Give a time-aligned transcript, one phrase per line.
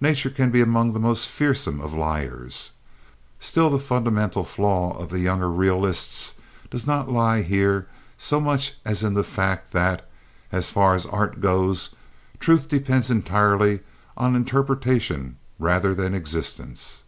[0.00, 2.72] Nature can be among the most fearsome of liars.
[3.38, 6.34] Still the fundamental flaw of the younger realists
[6.68, 7.86] does not lie here
[8.18, 10.10] so much as in the fact that,
[10.50, 11.94] as far as art goes,
[12.40, 13.78] truth depends entirely
[14.16, 17.04] on interpretation rather than existence.